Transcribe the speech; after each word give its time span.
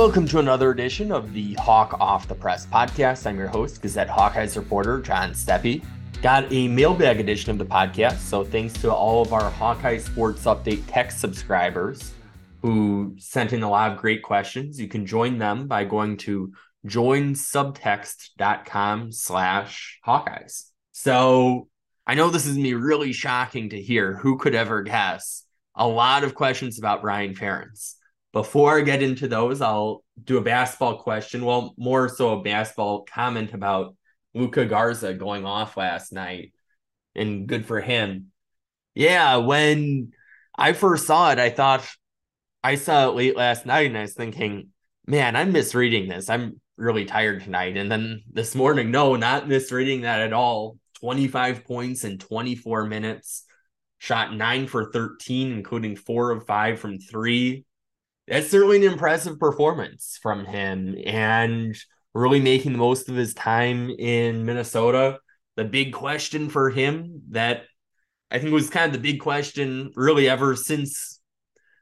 Welcome 0.00 0.24
to 0.28 0.38
another 0.38 0.70
edition 0.70 1.12
of 1.12 1.34
the 1.34 1.52
Hawk 1.56 1.94
Off 2.00 2.26
the 2.26 2.34
Press 2.34 2.64
podcast. 2.64 3.26
I'm 3.26 3.36
your 3.36 3.48
host, 3.48 3.82
Gazette 3.82 4.08
Hawkeyes 4.08 4.56
reporter 4.56 4.98
John 5.02 5.34
Steppe. 5.34 5.82
Got 6.22 6.50
a 6.50 6.68
mailbag 6.68 7.20
edition 7.20 7.50
of 7.50 7.58
the 7.58 7.66
podcast, 7.66 8.20
so 8.20 8.42
thanks 8.42 8.72
to 8.80 8.90
all 8.90 9.20
of 9.20 9.34
our 9.34 9.50
Hawkeye 9.50 9.98
Sports 9.98 10.46
Update 10.46 10.84
text 10.86 11.20
subscribers 11.20 12.14
who 12.62 13.14
sent 13.18 13.52
in 13.52 13.62
a 13.62 13.68
lot 13.68 13.92
of 13.92 13.98
great 13.98 14.22
questions. 14.22 14.80
You 14.80 14.88
can 14.88 15.04
join 15.04 15.36
them 15.36 15.68
by 15.68 15.84
going 15.84 16.16
to 16.16 16.54
joinsubtext.com 16.86 19.12
slash 19.12 20.00
Hawkeyes. 20.06 20.70
So 20.92 21.68
I 22.06 22.14
know 22.14 22.30
this 22.30 22.46
is 22.46 22.56
me 22.56 22.72
really 22.72 23.12
shocking 23.12 23.68
to 23.68 23.78
hear. 23.78 24.16
Who 24.16 24.38
could 24.38 24.54
ever 24.54 24.80
guess? 24.80 25.44
A 25.74 25.86
lot 25.86 26.24
of 26.24 26.34
questions 26.34 26.78
about 26.78 27.02
Brian 27.02 27.34
Ferentz. 27.34 27.96
Before 28.32 28.78
I 28.78 28.82
get 28.82 29.02
into 29.02 29.26
those, 29.26 29.60
I'll 29.60 30.04
do 30.22 30.38
a 30.38 30.42
basketball 30.42 30.98
question. 30.98 31.44
Well, 31.44 31.74
more 31.76 32.08
so 32.08 32.38
a 32.38 32.42
basketball 32.42 33.02
comment 33.02 33.52
about 33.54 33.96
Luka 34.34 34.66
Garza 34.66 35.14
going 35.14 35.44
off 35.44 35.76
last 35.76 36.12
night. 36.12 36.52
And 37.16 37.48
good 37.48 37.66
for 37.66 37.80
him. 37.80 38.30
Yeah, 38.94 39.36
when 39.36 40.12
I 40.56 40.74
first 40.74 41.06
saw 41.06 41.32
it, 41.32 41.38
I 41.40 41.50
thought 41.50 41.88
I 42.62 42.76
saw 42.76 43.08
it 43.08 43.16
late 43.16 43.36
last 43.36 43.66
night 43.66 43.86
and 43.86 43.98
I 43.98 44.02
was 44.02 44.14
thinking, 44.14 44.68
man, 45.06 45.34
I'm 45.34 45.50
misreading 45.50 46.08
this. 46.08 46.30
I'm 46.30 46.60
really 46.76 47.06
tired 47.06 47.42
tonight. 47.42 47.76
And 47.76 47.90
then 47.90 48.22
this 48.30 48.54
morning, 48.54 48.90
no, 48.90 49.16
not 49.16 49.48
misreading 49.48 50.02
that 50.02 50.20
at 50.20 50.32
all. 50.32 50.78
25 51.00 51.64
points 51.64 52.04
in 52.04 52.18
24 52.18 52.84
minutes, 52.84 53.44
shot 53.98 54.34
nine 54.34 54.66
for 54.66 54.92
13, 54.92 55.50
including 55.50 55.96
four 55.96 56.30
of 56.30 56.46
five 56.46 56.78
from 56.78 56.98
three 56.98 57.64
that's 58.30 58.48
certainly 58.48 58.76
an 58.76 58.92
impressive 58.92 59.40
performance 59.40 60.18
from 60.22 60.46
him 60.46 60.96
and 61.04 61.76
really 62.14 62.40
making 62.40 62.72
the 62.72 62.78
most 62.78 63.08
of 63.08 63.16
his 63.16 63.34
time 63.34 63.90
in 63.90 64.46
Minnesota. 64.46 65.18
The 65.56 65.64
big 65.64 65.92
question 65.92 66.48
for 66.48 66.70
him 66.70 67.22
that 67.30 67.64
I 68.30 68.38
think 68.38 68.52
was 68.52 68.70
kind 68.70 68.86
of 68.86 68.92
the 68.92 69.12
big 69.12 69.20
question 69.20 69.90
really 69.96 70.28
ever 70.28 70.54
since 70.54 71.20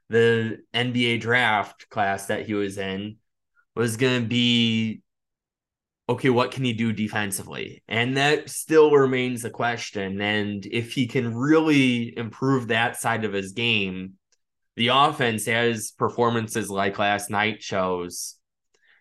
the 0.09 0.57
NBA 0.73 1.21
draft 1.21 1.87
class 1.89 2.25
that 2.25 2.47
he 2.47 2.55
was 2.55 2.79
in 2.79 3.17
was 3.75 3.95
going 3.95 4.23
to 4.23 4.27
be 4.27 5.03
okay, 6.09 6.31
what 6.31 6.49
can 6.49 6.63
he 6.63 6.73
do 6.73 6.91
defensively? 6.91 7.83
And 7.87 8.17
that 8.17 8.49
still 8.49 8.89
remains 8.89 9.45
a 9.45 9.51
question. 9.51 10.19
And 10.19 10.65
if 10.65 10.93
he 10.93 11.05
can 11.05 11.35
really 11.35 12.17
improve 12.17 12.69
that 12.69 12.97
side 12.97 13.25
of 13.25 13.33
his 13.33 13.51
game, 13.51 14.15
the 14.79 14.87
offense 14.87 15.45
as 15.49 15.91
performances 15.91 16.69
like 16.69 16.97
last 16.97 17.29
night 17.29 17.61
shows 17.61 18.37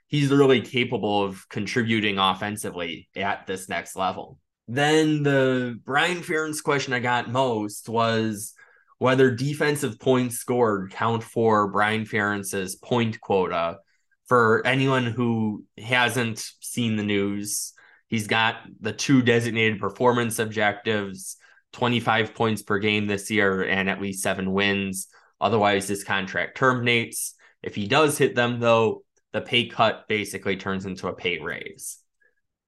he's 0.08 0.28
really 0.28 0.60
capable 0.60 1.22
of 1.22 1.48
contributing 1.48 2.18
offensively 2.18 3.08
at 3.14 3.46
this 3.46 3.68
next 3.68 3.94
level. 3.94 4.40
Then 4.66 5.22
the 5.22 5.78
Brian 5.84 6.18
Ferentz 6.22 6.60
question 6.60 6.94
I 6.94 6.98
got 6.98 7.30
most 7.30 7.88
was 7.88 8.54
whether 8.98 9.30
defensive 9.30 10.00
points 10.00 10.38
scored 10.38 10.90
count 10.90 11.22
for 11.22 11.68
Brian 11.68 12.04
Ferentz's 12.04 12.74
point 12.74 13.20
quota. 13.20 13.78
For 14.26 14.66
anyone 14.66 15.06
who 15.06 15.64
hasn't 15.80 16.44
seen 16.60 16.96
the 16.96 17.04
news, 17.04 17.72
he's 18.08 18.26
got 18.26 18.56
the 18.80 18.92
two 18.92 19.22
designated 19.22 19.78
performance 19.78 20.40
objectives 20.40 21.36
25 21.72 22.34
points 22.34 22.62
per 22.62 22.80
game 22.80 23.06
this 23.06 23.30
year 23.30 23.62
and 23.62 23.88
at 23.88 24.02
least 24.02 24.24
seven 24.24 24.52
wins. 24.52 25.06
Otherwise, 25.40 25.88
his 25.88 26.04
contract 26.04 26.56
terminates. 26.56 27.34
If 27.62 27.74
he 27.74 27.86
does 27.86 28.18
hit 28.18 28.34
them, 28.34 28.60
though, 28.60 29.04
the 29.32 29.40
pay 29.40 29.66
cut 29.66 30.06
basically 30.08 30.56
turns 30.56 30.86
into 30.86 31.08
a 31.08 31.14
pay 31.14 31.38
raise. 31.38 31.98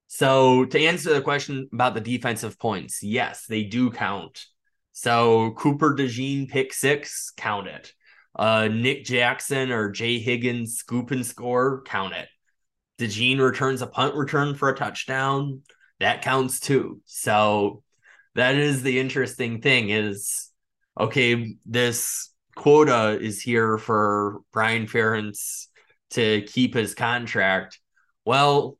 So, 0.07 0.65
to 0.65 0.79
answer 0.79 1.13
the 1.13 1.21
question 1.21 1.69
about 1.71 1.93
the 1.93 2.01
defensive 2.01 2.59
points, 2.59 3.01
yes, 3.01 3.45
they 3.45 3.63
do 3.63 3.91
count. 3.91 4.45
So, 4.91 5.51
Cooper 5.51 5.95
DeJean 5.95 6.49
pick 6.49 6.73
six, 6.73 7.31
count 7.37 7.67
it. 7.67 7.93
Uh, 8.35 8.67
Nick 8.67 9.05
Jackson 9.05 9.71
or 9.71 9.89
Jay 9.89 10.19
Higgins 10.19 10.75
scoop 10.75 11.11
and 11.11 11.25
score, 11.25 11.81
count 11.83 12.13
it. 12.13 12.27
DeJean 12.99 13.39
returns 13.39 13.81
a 13.81 13.87
punt 13.87 14.15
return 14.15 14.55
for 14.55 14.69
a 14.69 14.75
touchdown, 14.75 15.61
that 15.99 16.21
counts 16.21 16.59
too. 16.59 17.01
So, 17.05 17.83
that 18.35 18.55
is 18.55 18.83
the 18.83 18.99
interesting 18.99 19.61
thing 19.61 19.89
is 19.89 20.49
okay, 20.99 21.55
this 21.65 22.30
quota 22.55 23.19
is 23.19 23.41
here 23.41 23.77
for 23.77 24.41
Brian 24.51 24.87
Ferentz 24.87 25.67
to 26.11 26.41
keep 26.43 26.73
his 26.73 26.93
contract. 26.93 27.79
Well, 28.25 28.77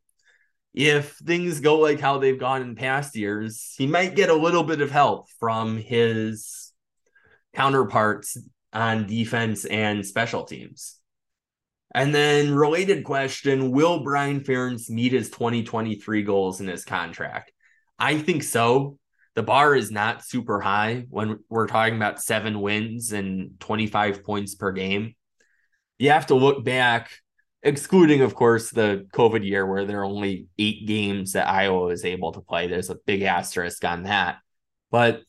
if 0.74 1.14
things 1.18 1.60
go 1.60 1.80
like 1.80 2.00
how 2.00 2.18
they've 2.18 2.40
gone 2.40 2.62
in 2.62 2.76
past 2.76 3.16
years, 3.16 3.74
he 3.78 3.88
might 3.88 4.16
get 4.16 4.30
a 4.30 4.36
little 4.36 4.64
bit 4.64 4.82
of 4.82 4.92
help 4.92 5.30
from 5.40 5.78
his 5.78 6.72
counterparts 7.54 8.38
on 8.72 9.08
defense 9.08 9.66
and 9.66 10.06
special 10.06 10.46
teams. 10.46 10.98
And 11.94 12.16
then, 12.16 12.56
related 12.56 13.04
question 13.04 13.72
Will 13.72 14.02
Brian 14.02 14.42
Ferentz 14.42 14.90
meet 14.90 15.12
his 15.12 15.30
2023 15.30 16.24
goals 16.24 16.62
in 16.62 16.68
his 16.68 16.86
contract? 16.86 17.52
I 18.00 18.18
think 18.18 18.44
so 18.44 18.98
the 19.36 19.44
bar 19.44 19.76
is 19.76 19.92
not 19.92 20.26
super 20.26 20.60
high 20.60 21.06
when 21.10 21.40
we're 21.50 21.68
talking 21.68 21.96
about 21.96 22.22
seven 22.22 22.60
wins 22.60 23.14
and 23.14 23.60
25 23.60 24.24
points 24.24 24.56
per 24.56 24.72
game. 24.72 25.16
You 26.00 26.10
have 26.10 26.28
to 26.28 26.36
look 26.36 26.64
back, 26.64 27.12
excluding, 27.64 28.22
of 28.22 28.36
course, 28.36 28.72
the 28.72 29.08
COVID 29.14 29.46
year 29.46 29.66
where 29.66 29.86
there 29.86 30.02
are 30.02 30.06
only 30.06 30.48
eight 30.58 30.86
games 30.86 31.34
that 31.34 31.48
Iowa 31.48 31.86
was 31.86 32.04
able 32.04 32.34
to 32.34 32.42
play. 32.42 32.68
There's 32.68 32.90
a 32.90 32.98
big 33.06 33.22
asterisk 33.22 33.86
on 33.86 34.04
that. 34.04 34.38
But 34.90 35.22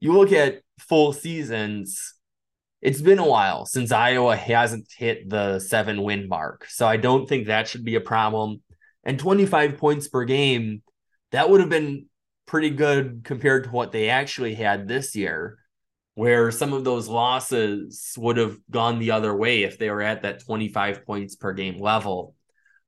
you 0.00 0.14
look 0.14 0.32
at 0.32 0.62
full 0.78 1.12
seasons, 1.12 2.14
it's 2.80 3.02
been 3.02 3.18
a 3.18 3.28
while 3.28 3.66
since 3.66 3.92
Iowa 3.92 4.34
hasn't 4.34 4.88
hit 4.96 5.28
the 5.28 5.58
seven 5.58 6.02
win 6.02 6.28
mark. 6.28 6.66
So 6.68 6.86
I 6.86 6.96
don't 6.96 7.28
think 7.28 7.46
that 7.46 7.68
should 7.68 7.84
be 7.84 7.96
a 7.96 8.00
problem. 8.00 8.62
And 9.04 9.18
25 9.18 9.76
points 9.76 10.08
per 10.08 10.24
game, 10.24 10.82
that 11.32 11.50
would 11.50 11.60
have 11.60 11.68
been 11.68 12.06
pretty 12.52 12.68
good 12.68 13.22
compared 13.24 13.64
to 13.64 13.70
what 13.70 13.92
they 13.92 14.10
actually 14.10 14.54
had 14.54 14.86
this 14.86 15.16
year, 15.16 15.56
where 16.16 16.50
some 16.50 16.74
of 16.74 16.84
those 16.84 17.08
losses 17.08 18.12
would 18.18 18.36
have 18.36 18.58
gone 18.70 18.98
the 18.98 19.12
other 19.12 19.34
way 19.34 19.62
if 19.62 19.78
they 19.78 19.88
were 19.88 20.02
at 20.02 20.20
that 20.20 20.44
25 20.44 21.06
points 21.06 21.34
per 21.34 21.54
game 21.54 21.80
level. 21.80 22.34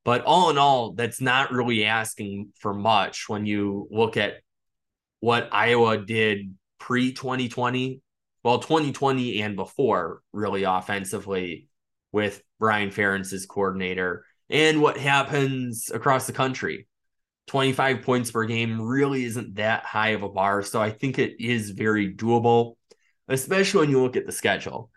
But 0.04 0.22
all 0.26 0.50
in 0.50 0.58
all, 0.58 0.92
that's 0.92 1.18
not 1.18 1.50
really 1.50 1.86
asking 1.86 2.50
for 2.60 2.74
much 2.74 3.26
when 3.26 3.46
you 3.46 3.88
look 3.90 4.18
at 4.18 4.34
what 5.20 5.48
Iowa 5.50 5.96
did 5.96 6.54
pre 6.78 7.14
2020, 7.14 8.02
well, 8.42 8.58
2020 8.58 9.40
and 9.40 9.56
before, 9.56 10.20
really 10.30 10.64
offensively 10.64 11.68
with 12.12 12.42
Brian 12.60 12.90
Ferentz's 12.90 13.46
coordinator, 13.46 14.26
and 14.50 14.82
what 14.82 14.98
happens 14.98 15.90
across 15.90 16.26
the 16.26 16.34
country 16.34 16.86
25 17.46 18.02
points 18.02 18.30
per 18.30 18.44
game 18.44 18.80
really 18.80 19.24
isn't 19.24 19.56
that 19.56 19.84
high 19.84 20.10
of 20.10 20.22
a 20.22 20.28
bar. 20.28 20.62
So 20.62 20.80
I 20.80 20.90
think 20.90 21.18
it 21.18 21.42
is 21.42 21.70
very 21.70 22.14
doable, 22.14 22.76
especially 23.28 23.80
when 23.80 23.90
you 23.90 24.02
look 24.02 24.16
at 24.16 24.26
the 24.26 24.32
schedule. 24.32 24.90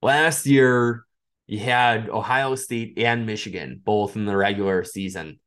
Last 0.00 0.46
year, 0.46 1.04
you 1.46 1.58
had 1.58 2.08
Ohio 2.08 2.54
State 2.54 2.98
and 2.98 3.26
Michigan 3.26 3.80
both 3.82 4.16
in 4.16 4.26
the 4.26 4.36
regular 4.36 4.84
season. 4.84 5.40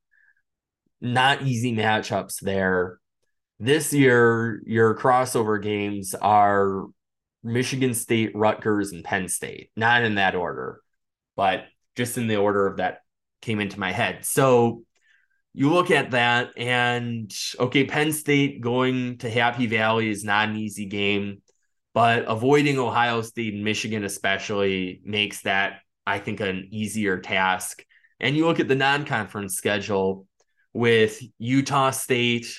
Not 0.99 1.43
easy 1.43 1.75
matchups 1.75 2.41
there. 2.41 2.99
This 3.59 3.93
year, 3.93 4.61
your 4.65 4.95
crossover 4.95 5.61
games 5.61 6.15
are 6.15 6.85
Michigan 7.43 7.93
State, 7.93 8.35
Rutgers, 8.35 8.91
and 8.91 9.03
Penn 9.03 9.29
State. 9.29 9.71
Not 9.75 10.03
in 10.03 10.15
that 10.15 10.35
order, 10.35 10.81
but 11.35 11.65
just 11.95 12.17
in 12.17 12.27
the 12.27 12.37
order 12.37 12.67
of 12.67 12.77
that 12.77 12.99
came 13.41 13.59
into 13.59 13.79
my 13.79 13.91
head. 13.91 14.25
So 14.25 14.83
you 15.53 15.71
look 15.71 15.91
at 15.91 16.11
that 16.11 16.51
and 16.57 17.31
okay, 17.59 17.85
Penn 17.85 18.11
State 18.11 18.61
going 18.61 19.17
to 19.19 19.29
Happy 19.29 19.67
Valley 19.67 20.09
is 20.09 20.23
not 20.23 20.49
an 20.49 20.55
easy 20.55 20.85
game, 20.85 21.41
but 21.93 22.23
avoiding 22.27 22.79
Ohio 22.79 23.21
State 23.21 23.53
and 23.53 23.63
Michigan 23.63 24.03
especially 24.05 25.01
makes 25.03 25.41
that 25.41 25.79
I 26.07 26.19
think 26.19 26.39
an 26.39 26.69
easier 26.71 27.19
task. 27.19 27.83
And 28.19 28.35
you 28.35 28.45
look 28.45 28.59
at 28.59 28.67
the 28.67 28.75
non-conference 28.75 29.55
schedule 29.55 30.25
with 30.73 31.21
Utah 31.37 31.91
State, 31.91 32.57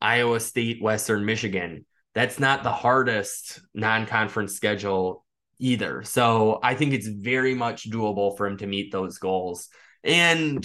Iowa 0.00 0.38
State, 0.38 0.82
Western 0.82 1.24
Michigan. 1.24 1.84
That's 2.14 2.38
not 2.38 2.62
the 2.62 2.72
hardest 2.72 3.60
non-conference 3.74 4.54
schedule 4.54 5.24
either. 5.58 6.02
So 6.04 6.60
I 6.62 6.74
think 6.74 6.92
it's 6.92 7.06
very 7.06 7.54
much 7.54 7.90
doable 7.90 8.36
for 8.36 8.46
him 8.46 8.58
to 8.58 8.66
meet 8.66 8.92
those 8.92 9.18
goals. 9.18 9.68
And 10.02 10.64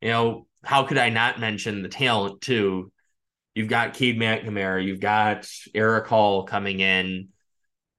you 0.00 0.08
know, 0.08 0.46
how 0.62 0.84
could 0.84 0.98
I 0.98 1.10
not 1.10 1.40
mention 1.40 1.82
the 1.82 1.88
talent 1.88 2.40
too? 2.40 2.92
You've 3.54 3.68
got 3.68 3.94
Cade 3.94 4.18
McNamara, 4.18 4.84
you've 4.84 5.00
got 5.00 5.48
Erick 5.74 6.12
All 6.12 6.44
coming 6.44 6.80
in, 6.80 7.28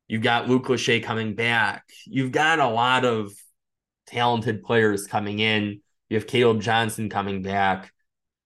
you've 0.07 0.21
got 0.21 0.47
Luke 0.47 0.65
Lachey 0.65 1.03
coming 1.03 1.33
back. 1.35 1.83
You've 2.05 2.31
got 2.31 2.59
a 2.59 2.67
lot 2.67 3.05
of 3.05 3.31
talented 4.05 4.63
players 4.63 5.07
coming 5.07 5.39
in. 5.39 5.81
You 6.09 6.17
have 6.17 6.27
Caleb 6.27 6.61
Johnson 6.61 7.09
coming 7.09 7.41
back. 7.41 7.91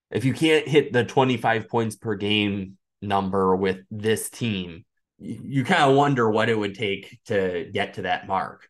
If 0.10 0.26
you 0.26 0.34
can't 0.34 0.68
hit 0.68 0.92
the 0.92 1.04
25 1.04 1.70
points 1.70 1.96
per 1.96 2.16
game 2.16 2.78
number 3.02 3.56
with 3.56 3.80
this 3.90 4.30
team, 4.30 4.84
you 5.20 5.64
kind 5.64 5.84
of 5.84 5.96
wonder 5.96 6.30
what 6.30 6.50
it 6.50 6.58
would 6.58 6.76
take 6.76 7.20
to 7.26 7.70
get 7.72 7.96
to 7.96 8.04
that 8.04 8.28
mark. 8.28 8.68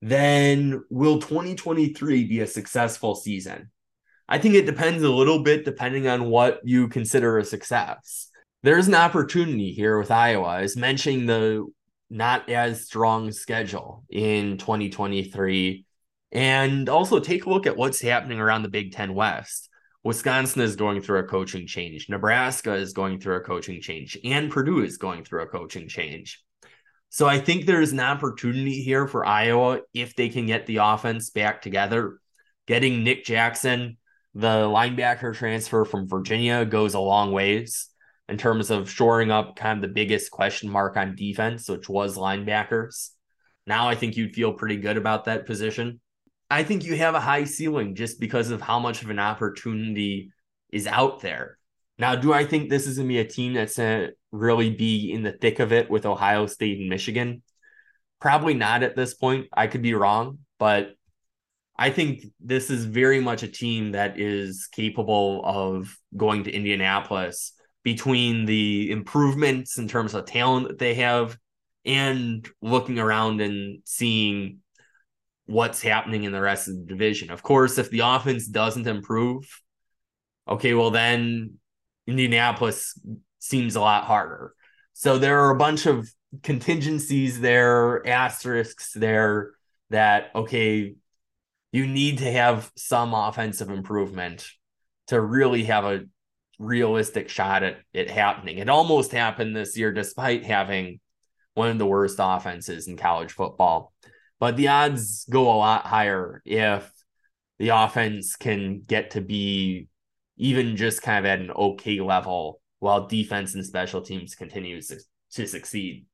Then 0.00 0.84
will 0.90 1.20
2023 1.20 2.24
be 2.24 2.40
a 2.40 2.46
successful 2.46 3.14
season? 3.14 3.70
I 4.32 4.38
think 4.38 4.54
it 4.54 4.64
depends 4.64 5.02
a 5.02 5.10
little 5.10 5.42
bit 5.42 5.66
depending 5.66 6.08
on 6.08 6.24
what 6.30 6.60
you 6.64 6.88
consider 6.88 7.36
a 7.36 7.44
success. 7.44 8.30
There's 8.62 8.88
an 8.88 8.94
opportunity 8.94 9.72
here 9.72 9.98
with 9.98 10.10
Iowa, 10.10 10.60
as 10.60 10.74
mentioning 10.74 11.26
the 11.26 11.66
not 12.08 12.48
as 12.48 12.86
strong 12.86 13.30
schedule 13.30 14.04
in 14.08 14.56
2023. 14.56 15.84
And 16.32 16.88
also 16.88 17.20
take 17.20 17.44
a 17.44 17.50
look 17.50 17.66
at 17.66 17.76
what's 17.76 18.00
happening 18.00 18.40
around 18.40 18.62
the 18.62 18.70
Big 18.70 18.92
Ten 18.92 19.12
West. 19.12 19.68
Wisconsin 20.02 20.62
is 20.62 20.76
going 20.76 21.02
through 21.02 21.18
a 21.18 21.24
coaching 21.24 21.66
change. 21.66 22.08
Nebraska 22.08 22.72
is 22.72 22.94
going 22.94 23.20
through 23.20 23.36
a 23.36 23.42
coaching 23.42 23.82
change. 23.82 24.16
And 24.24 24.50
Purdue 24.50 24.82
is 24.82 24.96
going 24.96 25.24
through 25.24 25.42
a 25.42 25.46
coaching 25.46 25.88
change. 25.88 26.42
So 27.10 27.26
I 27.26 27.38
think 27.38 27.66
there's 27.66 27.92
an 27.92 28.00
opportunity 28.00 28.82
here 28.82 29.06
for 29.06 29.26
Iowa 29.26 29.80
if 29.92 30.16
they 30.16 30.30
can 30.30 30.46
get 30.46 30.64
the 30.64 30.78
offense 30.78 31.28
back 31.28 31.60
together. 31.60 32.16
Getting 32.66 33.04
Nick 33.04 33.26
Jackson, 33.26 33.98
the 34.34 34.66
linebacker 34.66 35.34
transfer 35.34 35.84
from 35.84 36.08
Virginia, 36.08 36.64
goes 36.64 36.94
a 36.94 37.00
long 37.00 37.32
ways 37.32 37.88
in 38.28 38.38
terms 38.38 38.70
of 38.70 38.90
shoring 38.90 39.30
up 39.30 39.56
kind 39.56 39.78
of 39.78 39.82
the 39.82 39.94
biggest 39.94 40.30
question 40.30 40.70
mark 40.70 40.96
on 40.96 41.14
defense, 41.16 41.68
which 41.68 41.88
was 41.88 42.16
linebackers. 42.16 43.10
Now 43.66 43.88
I 43.88 43.94
think 43.94 44.16
you'd 44.16 44.34
feel 44.34 44.52
pretty 44.54 44.76
good 44.76 44.96
about 44.96 45.26
that 45.26 45.46
position. 45.46 46.00
I 46.50 46.64
think 46.64 46.84
you 46.84 46.96
have 46.96 47.14
a 47.14 47.20
high 47.20 47.44
ceiling 47.44 47.94
just 47.94 48.20
because 48.20 48.50
of 48.50 48.60
how 48.60 48.78
much 48.78 49.02
of 49.02 49.10
an 49.10 49.18
opportunity 49.18 50.32
is 50.70 50.86
out 50.86 51.20
there. 51.20 51.58
Now, 51.98 52.16
do 52.16 52.32
I 52.32 52.44
think 52.44 52.68
this 52.68 52.86
is 52.86 52.96
going 52.96 53.08
to 53.08 53.12
be 53.12 53.20
a 53.20 53.24
team 53.24 53.54
that's 53.54 53.76
going 53.76 54.08
to 54.08 54.14
really 54.32 54.70
be 54.70 55.12
in 55.12 55.22
the 55.22 55.32
thick 55.32 55.60
of 55.60 55.72
it 55.72 55.90
with 55.90 56.04
Ohio 56.04 56.46
State 56.46 56.80
and 56.80 56.88
Michigan? 56.88 57.42
Probably 58.20 58.54
not 58.54 58.82
at 58.82 58.96
this 58.96 59.14
point. 59.14 59.48
I 59.52 59.66
could 59.66 59.82
be 59.82 59.94
wrong, 59.94 60.38
but 60.58 60.94
I 61.82 61.90
think 61.90 62.26
this 62.38 62.70
is 62.70 62.84
very 62.84 63.18
much 63.18 63.42
a 63.42 63.48
team 63.48 63.90
that 63.90 64.16
is 64.16 64.68
capable 64.70 65.42
of 65.44 65.98
going 66.16 66.44
to 66.44 66.52
Indianapolis 66.52 67.54
between 67.82 68.44
the 68.44 68.88
improvements 68.92 69.78
in 69.78 69.88
terms 69.88 70.14
of 70.14 70.24
talent 70.24 70.68
that 70.68 70.78
they 70.78 70.94
have 70.94 71.36
and 71.84 72.48
looking 72.60 73.00
around 73.00 73.40
and 73.40 73.80
seeing 73.84 74.58
what's 75.46 75.82
happening 75.82 76.22
in 76.22 76.30
the 76.30 76.40
rest 76.40 76.68
of 76.68 76.76
the 76.76 76.84
division. 76.84 77.32
Of 77.32 77.42
course, 77.42 77.78
if 77.78 77.90
the 77.90 78.04
offense 78.04 78.46
doesn't 78.46 78.86
improve, 78.86 79.42
okay, 80.48 80.74
well, 80.74 80.92
then 80.92 81.54
Indianapolis 82.06 82.96
seems 83.40 83.74
a 83.74 83.80
lot 83.80 84.04
harder. 84.04 84.54
So 84.92 85.18
there 85.18 85.40
are 85.40 85.50
a 85.50 85.58
bunch 85.58 85.86
of 85.86 86.08
contingencies 86.44 87.40
there, 87.40 88.06
asterisks 88.06 88.92
there 88.92 89.50
that, 89.90 90.30
okay, 90.36 90.94
you 91.72 91.86
need 91.86 92.18
to 92.18 92.30
have 92.30 92.70
some 92.76 93.14
offensive 93.14 93.70
improvement 93.70 94.46
to 95.08 95.20
really 95.20 95.64
have 95.64 95.84
a 95.84 96.02
realistic 96.58 97.28
shot 97.28 97.62
at 97.62 97.78
it 97.92 98.10
happening. 98.10 98.58
It 98.58 98.68
almost 98.68 99.10
happened 99.10 99.56
this 99.56 99.76
year, 99.76 99.92
despite 99.92 100.44
having 100.44 101.00
one 101.54 101.70
of 101.70 101.78
the 101.78 101.86
worst 101.86 102.16
offenses 102.18 102.88
in 102.88 102.96
college 102.96 103.32
football. 103.32 103.92
But 104.38 104.56
the 104.56 104.68
odds 104.68 105.24
go 105.30 105.50
a 105.50 105.56
lot 105.56 105.86
higher 105.86 106.42
if 106.44 106.90
the 107.58 107.70
offense 107.70 108.36
can 108.36 108.82
get 108.86 109.12
to 109.12 109.20
be 109.20 109.88
even 110.36 110.76
just 110.76 111.02
kind 111.02 111.24
of 111.24 111.30
at 111.30 111.40
an 111.40 111.50
okay 111.50 112.00
level 112.00 112.60
while 112.80 113.06
defense 113.06 113.54
and 113.54 113.64
special 113.64 114.02
teams 114.02 114.34
continues 114.34 114.88
to, 114.88 114.98
to 115.32 115.46
succeed. 115.46 116.06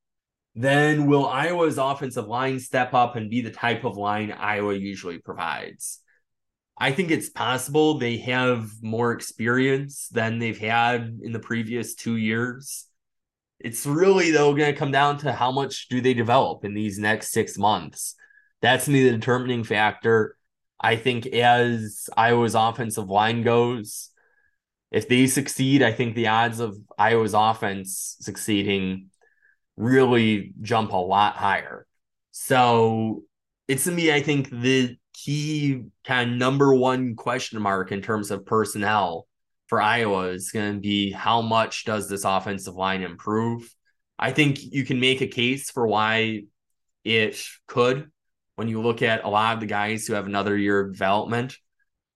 Then 0.55 1.05
will 1.05 1.27
Iowa's 1.27 1.77
offensive 1.77 2.27
line 2.27 2.59
step 2.59 2.93
up 2.93 3.15
and 3.15 3.29
be 3.29 3.41
the 3.41 3.51
type 3.51 3.83
of 3.83 3.97
line 3.97 4.31
Iowa 4.31 4.73
usually 4.73 5.19
provides? 5.19 5.99
I 6.77 6.91
think 6.91 7.11
it's 7.11 7.29
possible 7.29 7.97
they 7.97 8.17
have 8.17 8.71
more 8.81 9.11
experience 9.11 10.07
than 10.09 10.39
they've 10.39 10.57
had 10.57 11.19
in 11.21 11.33
the 11.33 11.39
previous 11.39 11.93
two 11.93 12.15
years. 12.15 12.85
It's 13.59 13.85
really 13.85 14.31
though 14.31 14.55
going 14.55 14.73
to 14.73 14.79
come 14.79 14.91
down 14.91 15.17
to 15.19 15.33
how 15.33 15.51
much 15.51 15.89
do 15.89 15.99
they 15.99 16.13
develop 16.13 16.63
in 16.63 16.73
these 16.73 16.97
next 16.97 17.31
six 17.31 17.57
months. 17.57 18.15
That's 18.61 18.87
me 18.87 19.03
the 19.03 19.11
determining 19.11 19.65
factor. 19.65 20.37
I 20.79 20.95
think 20.95 21.27
as 21.27 22.09
Iowa's 22.15 22.55
offensive 22.55 23.09
line 23.09 23.43
goes, 23.43 24.09
if 24.91 25.09
they 25.09 25.27
succeed, 25.27 25.83
I 25.83 25.91
think 25.91 26.15
the 26.15 26.29
odds 26.29 26.61
of 26.61 26.77
Iowa's 26.97 27.33
offense 27.33 28.15
succeeding 28.21 29.09
really 29.79 30.53
jump 30.61 30.91
a 30.91 30.97
lot 30.97 31.35
higher. 31.35 31.87
So 32.31 33.23
it's 33.67 33.85
to 33.85 33.91
me, 33.91 34.13
I 34.13 34.21
think 34.21 34.49
the 34.49 34.97
key 35.13 35.85
kind 36.03 36.31
of 36.31 36.37
number 36.37 36.75
one 36.75 37.15
question 37.15 37.61
mark 37.61 37.91
in 37.91 38.01
terms 38.01 38.29
of 38.29 38.45
personnel 38.45 39.25
for 39.67 39.81
Iowa 39.81 40.27
is 40.27 40.51
going 40.51 40.73
to 40.75 40.79
be 40.79 41.11
how 41.11 41.41
much 41.41 41.85
does 41.85 42.09
this 42.09 42.25
offensive 42.25 42.75
line 42.75 43.03
improve? 43.03 43.73
I 44.17 44.31
think 44.31 44.59
you 44.61 44.83
can 44.83 44.99
make 44.99 45.21
a 45.21 45.27
case 45.27 45.71
for 45.71 45.87
why 45.87 46.43
it 47.05 47.41
could 47.65 48.11
when 48.57 48.67
you 48.67 48.81
look 48.81 49.01
at 49.01 49.23
a 49.23 49.29
lot 49.29 49.53
of 49.53 49.61
the 49.61 49.65
guys 49.65 50.05
who 50.05 50.13
have 50.13 50.25
another 50.25 50.57
year 50.57 50.81
of 50.81 50.91
development. 50.91 51.57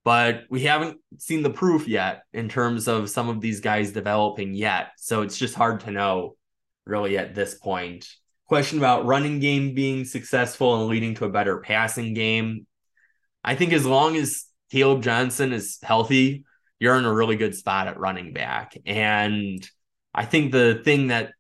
But 0.03 0.43
we 0.49 0.63
haven't 0.63 0.97
seen 1.17 1.43
the 1.43 1.49
proof 1.49 1.87
yet 1.87 2.23
in 2.33 2.49
terms 2.49 2.89
of 2.89 3.09
some 3.09 3.29
of 3.29 3.39
these 3.39 3.61
guys 3.61 3.93
developing 3.93 4.53
yet. 4.53 4.89
So 4.97 5.21
it's 5.21 5.37
just 5.37 5.55
hard 5.55 5.79
to 5.81 5.91
know 5.91 6.35
really 6.85 7.17
at 7.17 7.35
this 7.35 7.55
point. 7.55 8.07
Question 8.47 8.77
about 8.77 9.05
running 9.05 9.39
game 9.39 9.73
being 9.73 10.05
successful 10.05 10.79
and 10.79 10.89
leading 10.89 11.15
to 11.15 11.25
a 11.25 11.29
better 11.29 11.59
passing 11.59 12.13
game. 12.13 12.67
I 13.43 13.55
think 13.55 13.73
as 13.73 13.85
long 13.85 14.15
as 14.15 14.45
Caleb 14.71 15.03
Johnson 15.03 15.53
is 15.53 15.79
healthy, 15.81 16.45
you're 16.79 16.97
in 16.97 17.05
a 17.05 17.13
really 17.13 17.35
good 17.35 17.55
spot 17.55 17.87
at 17.87 17.99
running 17.99 18.33
back. 18.33 18.75
And 18.85 19.65
I 20.13 20.25
think 20.25 20.51
the 20.51 20.81
thing 20.83 21.07
that 21.07 21.31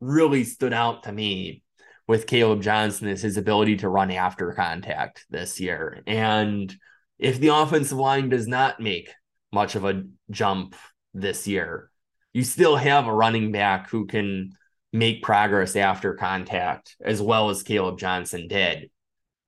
really 0.00 0.44
stood 0.44 0.72
out 0.72 1.04
to 1.04 1.12
me 1.12 1.62
with 2.06 2.26
Caleb 2.26 2.62
Johnson 2.62 3.08
is 3.08 3.22
his 3.22 3.36
ability 3.36 3.76
to 3.78 3.88
run 3.88 4.10
after 4.10 4.52
contact 4.52 5.24
this 5.30 5.60
year. 5.60 6.02
And 6.06 6.74
if 7.18 7.38
the 7.38 7.48
offensive 7.48 7.98
line 7.98 8.28
does 8.28 8.48
not 8.48 8.80
make 8.80 9.10
much 9.52 9.74
of 9.74 9.84
a 9.84 10.04
jump 10.30 10.74
this 11.14 11.46
year, 11.46 11.90
you 12.32 12.44
still 12.44 12.76
have 12.76 13.06
a 13.06 13.14
running 13.14 13.52
back 13.52 13.90
who 13.90 14.06
can 14.06 14.52
make 14.92 15.22
progress 15.22 15.76
after 15.76 16.14
contact 16.14 16.96
as 17.00 17.22
well 17.22 17.50
as 17.50 17.62
Caleb 17.62 17.98
Johnson 17.98 18.48
did. 18.48 18.90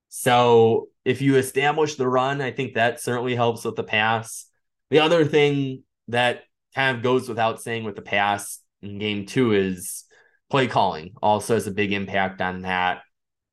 So 0.09 0.89
if 1.05 1.23
you 1.23 1.37
establish 1.37 1.97
the 1.97 2.09
run, 2.09 2.41
I 2.41 2.53
think 2.53 2.75
that 2.75 3.01
certainly 3.01 3.35
helps 3.35 3.65
with 3.65 3.77
the 3.77 3.83
pass. 3.83 4.47
The 4.91 5.01
other 5.01 5.25
thing 5.25 5.83
that 6.09 6.43
kind 6.75 6.97
of 6.97 7.03
goes 7.03 7.29
without 7.29 7.63
saying 7.63 7.85
with 7.85 7.97
the 7.97 8.03
pass 8.03 8.61
in 8.83 8.99
game 8.99 9.27
two 9.27 9.53
is 9.53 10.05
play 10.51 10.67
calling 10.67 11.15
also 11.23 11.55
has 11.55 11.67
a 11.67 11.73
big 11.73 11.93
impact 11.93 12.41
on 12.41 12.63
that, 12.63 13.01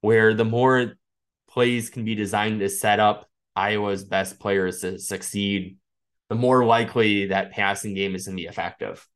where 0.01 0.34
the 0.34 0.46
more 0.46 0.93
plays 1.50 1.89
can 1.89 2.03
be 2.05 2.13
designed 2.13 2.60
to 2.60 2.69
set 2.69 3.00
up 3.00 3.27
Iowa's 3.55 4.03
best 4.03 4.39
players 4.39 4.81
to 4.81 5.00
succeed, 5.00 5.77
the 6.29 6.36
more 6.36 6.65
likely 6.65 7.27
that 7.27 7.51
passing 7.51 7.93
game 7.93 8.15
is 8.15 8.25
going 8.25 8.38
to 8.38 8.43
be 8.43 8.48
effective. 8.48 9.08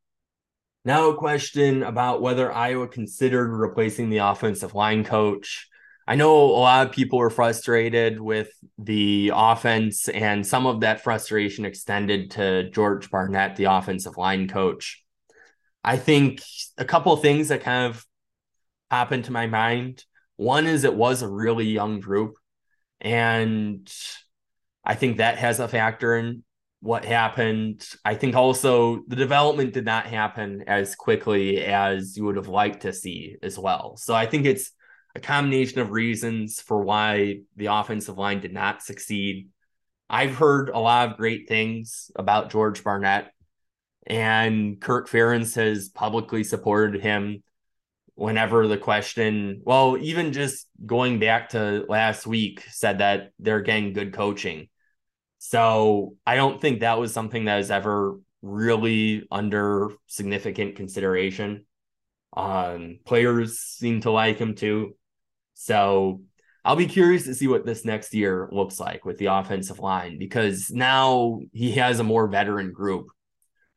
Now, 0.86 1.12
a 1.12 1.16
question 1.16 1.82
about 1.84 2.22
whether 2.22 2.52
Iowa 2.52 2.90
considered 2.90 3.54
replacing 3.54 4.10
the 4.10 4.18
offensive 4.18 4.76
line 4.76 5.06
coach. 5.06 5.70
I 6.06 6.16
know 6.16 6.36
a 6.36 6.60
lot 6.60 6.86
of 6.86 6.92
people 6.92 7.20
were 7.20 7.30
frustrated 7.30 8.20
with 8.20 8.50
the 8.78 9.32
offense, 9.34 10.10
and 10.10 10.46
some 10.46 10.66
of 10.66 10.82
that 10.82 11.02
frustration 11.02 11.64
extended 11.64 12.32
to 12.32 12.70
George 12.70 13.10
Barnett, 13.10 13.56
the 13.56 13.66
offensive 13.66 14.18
line 14.18 14.50
coach. 14.50 15.02
I 15.86 15.96
think 15.96 16.42
a 16.78 16.84
couple 16.84 17.14
of 17.14 17.22
things 17.22 17.48
that 17.48 17.62
kind 17.62 17.90
of 17.90 18.06
happened 18.92 19.26
to 19.26 19.32
my 19.32 19.48
mind. 19.48 20.04
One 20.36 20.68
is 20.68 20.84
it 20.84 20.96
was 20.96 21.22
a 21.22 21.30
really 21.30 21.68
young 21.68 22.02
group, 22.02 22.34
and 23.00 23.90
I 24.84 24.96
think 24.96 25.18
that 25.18 25.38
has 25.38 25.62
a 25.62 25.70
factor 25.70 26.18
in 26.18 26.44
what 26.84 27.06
happened. 27.06 27.88
I 28.04 28.16
think 28.16 28.36
also 28.36 29.04
the 29.08 29.16
development 29.16 29.72
did 29.72 29.86
not 29.86 30.06
happen 30.06 30.66
as 30.68 30.96
quickly 30.96 31.64
as 31.64 32.18
you 32.18 32.26
would 32.26 32.36
have 32.36 32.50
liked 32.50 32.82
to 32.82 32.92
see 32.92 33.38
as 33.42 33.58
well. 33.58 33.96
So 33.96 34.14
I 34.14 34.26
think 34.26 34.46
it's 34.46 34.72
a 35.16 35.22
combination 35.22 35.80
of 35.80 35.92
reasons 35.92 36.60
for 36.60 36.84
why 36.84 37.40
the 37.56 37.68
offensive 37.68 38.18
line 38.18 38.42
did 38.42 38.52
not 38.52 38.84
succeed. 38.84 39.48
I've 40.10 40.36
heard 40.36 40.70
a 40.70 40.80
lot 40.80 41.10
of 41.10 41.18
great 41.18 41.48
things 41.48 42.12
about 42.18 42.52
George 42.52 42.84
Barnett, 42.84 43.32
and 44.06 44.82
Kirk 44.82 45.08
Ferentz 45.08 45.56
has 45.56 45.88
publicly 45.88 46.44
supported 46.44 47.02
him 47.02 47.44
whenever 48.16 48.68
the 48.68 48.78
question, 48.78 49.62
well, 49.64 49.98
even 50.02 50.34
just 50.34 50.68
going 50.86 51.18
back 51.18 51.50
to 51.52 51.86
last 51.88 52.28
week, 52.28 52.62
said 52.70 52.98
that 52.98 53.32
they're 53.40 53.62
getting 53.62 53.94
good 53.94 54.14
coaching. 54.14 54.68
So 55.46 56.16
I 56.26 56.38
don't 56.38 56.62
think 56.62 56.80
that 56.80 56.98
was 56.98 57.12
something 57.12 57.46
that 57.46 57.58
was 57.58 57.70
ever 57.70 58.18
really 58.42 59.28
under 59.30 59.92
significant 60.08 60.78
consideration. 60.78 61.66
Um, 62.32 63.00
players 63.04 63.60
seem 63.60 64.00
to 64.02 64.12
like 64.12 64.38
him 64.38 64.56
too. 64.56 64.96
So 65.54 66.22
I'll 66.64 66.78
be 66.78 66.86
curious 66.86 67.26
to 67.26 67.36
see 67.36 67.50
what 67.50 67.66
this 67.66 67.84
next 67.84 68.14
year 68.14 68.48
looks 68.54 68.80
like 68.80 69.04
with 69.04 69.18
the 69.18 69.26
offensive 69.26 69.80
line 69.80 70.18
because 70.18 70.72
now 70.72 71.42
he 71.52 71.74
has 71.74 72.00
a 72.00 72.06
more 72.06 72.30
veteran 72.30 72.72
group 72.72 73.08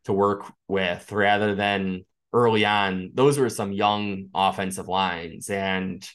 to 0.04 0.12
work 0.12 0.44
with 0.68 1.10
rather 1.10 1.56
than 1.56 2.04
early 2.32 2.64
on. 2.64 3.10
Those 3.14 3.40
were 3.40 3.50
some 3.50 3.72
young 3.72 4.28
offensive 4.32 4.86
lines. 4.86 5.50
And 5.50 6.08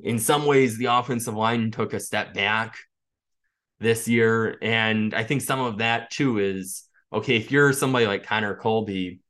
in 0.00 0.18
some 0.18 0.44
ways, 0.44 0.76
the 0.76 0.92
offensive 0.92 1.34
line 1.34 1.70
took 1.70 1.94
a 1.94 1.98
step 1.98 2.34
back 2.34 2.76
this 3.80 4.08
year. 4.08 4.56
And 4.62 5.14
I 5.14 5.24
think 5.24 5.42
some 5.42 5.60
of 5.60 5.78
that 5.78 6.10
too 6.10 6.38
is 6.38 6.84
okay, 7.12 7.36
if 7.36 7.50
you're 7.50 7.72
somebody 7.72 8.06
like 8.06 8.26
Connor 8.26 8.56
Colby 8.56 9.20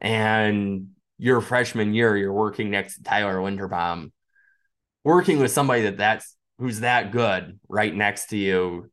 and 0.00 0.88
your 1.18 1.40
freshman 1.40 1.94
year, 1.94 2.16
you're 2.16 2.32
working 2.32 2.70
next 2.70 2.96
to 2.96 3.02
Tyler 3.02 3.36
Linderbaum, 3.36 4.12
working 5.04 5.38
with 5.38 5.50
somebody 5.50 5.82
that 5.82 5.96
that's 5.96 6.36
who's 6.58 6.80
that 6.80 7.12
good 7.12 7.58
right 7.68 7.94
next 7.94 8.26
to 8.26 8.36
you 8.36 8.90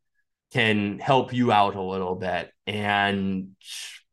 can 0.51 0.99
help 0.99 1.33
you 1.33 1.51
out 1.51 1.75
a 1.75 1.81
little 1.81 2.15
bit. 2.15 2.51
And 2.67 3.55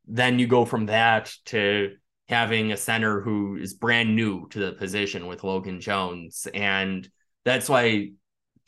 then 0.06 0.38
you 0.38 0.46
go 0.46 0.64
from 0.64 0.86
that 0.86 1.32
to 1.46 1.94
having 2.28 2.72
a 2.72 2.76
center 2.76 3.20
who 3.20 3.56
is 3.56 3.74
brand 3.74 4.14
new 4.14 4.48
to 4.50 4.58
the 4.58 4.72
position 4.72 5.26
with 5.26 5.44
Logan 5.44 5.80
Jones. 5.80 6.46
And 6.52 7.08
that's 7.44 7.68
why 7.68 8.12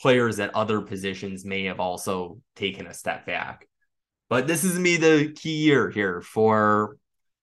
players 0.00 0.40
at 0.40 0.54
other 0.54 0.80
positions 0.80 1.45
may 1.45 1.64
have 1.64 1.80
also 1.80 2.40
taken 2.57 2.87
a 2.87 2.95
step 2.95 3.26
back. 3.26 3.69
But 4.28 4.47
this 4.47 4.64
is 4.64 4.78
me 4.78 4.97
the 4.97 5.33
key 5.37 5.59
year 5.59 5.90
here 5.90 6.23
for 6.23 6.97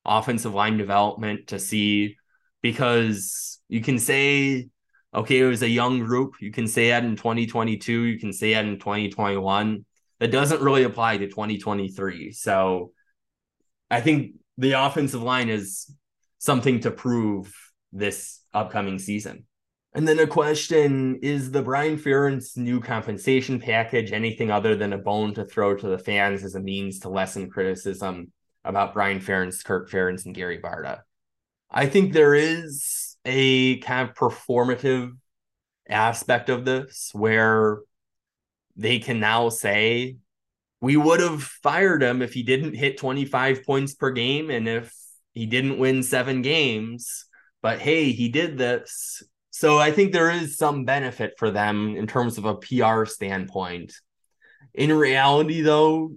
offensive 0.06 0.54
line 0.54 0.78
development 0.78 1.48
to 1.48 1.60
see 1.60 2.16
because 2.62 3.60
you 3.68 3.82
can 3.82 4.00
say, 4.00 4.70
okay, 5.14 5.40
it 5.40 5.46
was 5.46 5.62
a 5.62 5.70
young 5.70 6.00
group. 6.00 6.36
You 6.40 6.52
can 6.52 6.68
say 6.68 6.90
that 6.90 7.04
in 7.04 7.16
2022, 7.16 8.04
you 8.04 8.20
can 8.20 8.34
say 8.34 8.54
that 8.54 8.66
in 8.66 8.80
2021. 8.80 9.86
That 10.20 10.32
doesn't 10.32 10.62
really 10.62 10.84
apply 10.84 11.18
to 11.18 11.28
2023. 11.28 12.32
So 12.32 12.92
I 13.92 14.02
think 14.02 14.32
the 14.58 14.72
offensive 14.72 15.22
line 15.22 15.50
is 15.50 15.92
something 16.40 16.80
to 16.82 16.92
prove 16.92 17.54
this 17.92 18.42
upcoming 18.54 18.98
season. 18.98 19.46
And 19.98 20.08
then 20.08 20.20
a 20.20 20.28
question 20.28 21.18
is 21.24 21.50
the 21.50 21.64
Brian 21.64 21.98
Ferentz 21.98 22.56
new 22.56 22.80
compensation 22.80 23.60
package 23.60 24.12
anything 24.12 24.52
other 24.52 24.76
than 24.76 24.94
a 24.94 24.98
bone 25.00 25.34
to 25.34 25.44
throw 25.44 25.76
to 25.76 25.88
the 25.88 25.98
fans 25.98 26.44
as 26.44 26.54
a 26.54 26.60
means 26.60 27.00
to 27.00 27.10
lessen 27.10 27.50
criticism 27.50 28.32
about 28.64 28.94
Brian 28.94 29.20
Ferentz, 29.20 29.66
Kirk 29.66 29.90
Ferentz, 29.90 30.26
and 30.26 30.36
Gary 30.36 30.60
Barta? 30.60 31.00
I 31.72 31.88
think 31.88 32.14
there 32.14 32.36
is 32.36 33.18
a 33.26 33.80
kind 33.80 34.08
of 34.08 34.16
performative 34.16 35.18
aspect 35.90 36.50
of 36.50 36.64
this 36.64 37.10
where 37.14 37.80
they 38.76 39.00
can 39.00 39.20
now 39.20 39.50
say 39.50 40.18
we 40.80 40.96
would 40.96 41.22
have 41.22 41.42
fired 41.42 42.04
him 42.04 42.22
if 42.22 42.36
he 42.36 42.44
didn't 42.44 42.76
hit 42.76 43.00
25 43.00 43.64
points 43.64 43.96
per 43.96 44.12
game 44.12 44.52
and 44.52 44.68
if 44.68 44.94
he 45.34 45.48
didn't 45.48 45.80
win 45.80 46.04
seven 46.04 46.44
games 46.44 47.26
but 47.64 47.80
hey 47.80 48.12
he 48.12 48.30
did 48.30 48.60
this 48.60 49.24
so 49.58 49.80
I 49.80 49.92
think 49.92 50.12
there 50.12 50.30
is 50.30 50.56
some 50.56 50.86
benefit 50.86 51.34
for 51.40 51.50
them 51.50 51.96
in 51.96 52.06
terms 52.06 52.38
of 52.38 52.46
a 52.46 52.58
PR 52.58 53.06
standpoint. 53.06 53.92
In 54.76 54.94
reality, 54.94 55.62
though, 55.62 56.12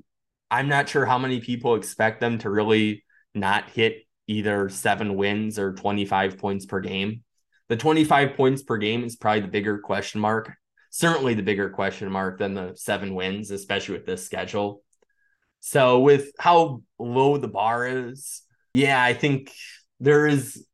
I'm 0.51 0.69
not 0.69 0.91
sure 0.91 1.07
how 1.07 1.17
many 1.17 1.41
people 1.41 1.75
expect 1.75 2.21
them 2.21 2.37
to 2.41 2.51
really 2.51 3.03
not 3.35 3.71
hit 3.71 4.03
either 4.27 4.69
seven 4.69 5.15
wins 5.15 5.59
or 5.59 5.73
25 5.73 6.37
points 6.37 6.67
per 6.67 6.81
game. 6.81 7.25
The 7.71 7.79
25 7.79 8.35
points 8.35 8.63
per 8.63 8.77
game 8.77 9.05
is 9.05 9.17
probably 9.17 9.41
the 9.41 9.49
bigger 9.49 9.79
question 9.79 10.21
mark. 10.21 10.53
Certainly 10.91 11.33
the 11.33 11.43
bigger 11.43 11.71
question 11.71 12.13
mark 12.13 12.39
than 12.39 12.53
the 12.53 12.75
seven 12.75 13.15
wins, 13.15 13.51
especially 13.51 13.95
with 13.95 14.05
this 14.05 14.23
schedule. 14.23 14.83
So, 15.61 16.01
with 16.01 16.33
how 16.39 16.83
low 16.99 17.39
the 17.39 17.49
bar 17.49 17.87
is, 17.87 18.43
yeah, 18.75 19.03
I 19.03 19.15
think 19.15 19.51
there 19.99 20.27
is 20.27 20.67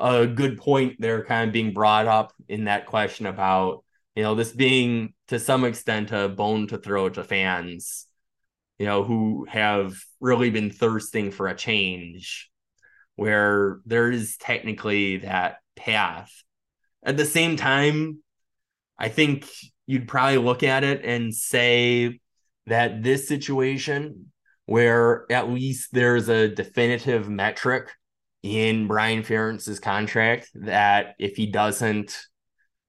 a 0.00 0.26
good 0.26 0.58
point 0.58 0.96
there 0.98 1.24
kind 1.24 1.48
of 1.48 1.52
being 1.52 1.72
brought 1.72 2.06
up 2.06 2.32
in 2.48 2.64
that 2.64 2.86
question 2.86 3.26
about 3.26 3.84
you 4.16 4.22
know 4.22 4.34
this 4.34 4.52
being 4.52 5.12
to 5.28 5.38
some 5.38 5.64
extent 5.64 6.10
a 6.10 6.28
bone 6.28 6.66
to 6.66 6.78
throw 6.78 7.08
to 7.08 7.22
fans 7.22 8.06
you 8.78 8.86
know 8.86 9.04
who 9.04 9.46
have 9.48 9.94
really 10.20 10.50
been 10.50 10.70
thirsting 10.70 11.30
for 11.30 11.48
a 11.48 11.54
change 11.54 12.50
where 13.16 13.80
there 13.84 14.10
is 14.10 14.38
technically 14.38 15.18
that 15.18 15.58
path. 15.76 16.32
At 17.02 17.16
the 17.16 17.26
same 17.26 17.56
time 17.56 18.22
i 18.98 19.08
think 19.08 19.46
you'd 19.86 20.08
probably 20.08 20.38
look 20.38 20.62
at 20.62 20.84
it 20.84 21.04
and 21.04 21.34
say 21.34 22.20
that 22.66 23.02
this 23.02 23.26
situation 23.26 24.30
where 24.66 25.26
at 25.32 25.50
least 25.50 25.88
there's 25.92 26.28
a 26.28 26.46
definitive 26.48 27.28
metric 27.28 27.90
in 28.42 28.86
Brian 28.86 29.22
Ferentz's 29.22 29.80
contract 29.80 30.50
that 30.54 31.14
if 31.18 31.36
he 31.36 31.46
doesn't 31.46 32.18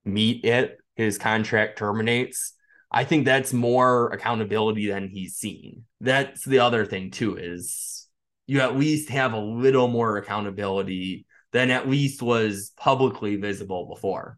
meet 0.06 0.46
it, 0.46 0.78
his 0.96 1.18
contract 1.18 1.78
terminates. 1.78 2.54
I 2.92 3.04
think 3.04 3.26
that's 3.26 3.54
more 3.54 4.10
accountability 4.10 4.88
than 4.88 5.10
he's 5.10 5.36
seen. 5.36 5.86
That's 6.00 6.44
the 6.44 6.60
other 6.60 6.86
thing 6.86 7.12
too 7.12 7.38
is 7.38 8.08
you 8.48 8.60
at 8.60 8.78
least 8.78 9.10
have 9.10 9.34
a 9.34 9.40
little 9.40 9.88
more 9.88 10.18
accountability 10.18 11.26
than 11.52 11.72
at 11.72 11.90
least 11.90 12.22
was 12.22 12.74
publicly 12.78 13.38
visible 13.38 13.88
before. 13.88 14.38